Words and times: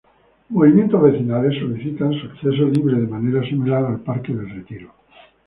Movimientos 0.49 0.99
vecinales 0.99 1.59
solicitan 1.59 2.11
su 2.13 2.25
acceso 2.25 2.65
libre 2.65 2.99
de 2.99 3.05
manera 3.05 3.47
similar 3.47 3.85
al 3.85 3.99
Parque 3.99 4.33
del 4.33 4.49
Retiro. 4.49 4.91